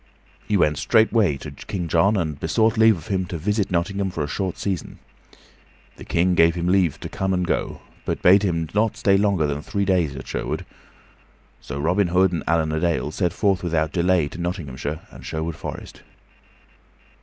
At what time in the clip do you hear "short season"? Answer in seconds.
4.27-4.97